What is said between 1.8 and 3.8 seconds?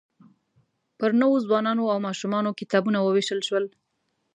او ماشومانو کتابونه ووېشل شول.